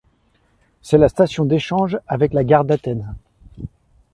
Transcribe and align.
C'est 0.81 0.97
la 0.97 1.09
station 1.09 1.45
d'échange 1.45 1.99
avec 2.07 2.33
la 2.33 2.43
gare 2.43 2.65
d'Athènes. 2.65 3.13